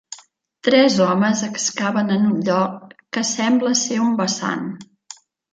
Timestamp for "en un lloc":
2.17-2.97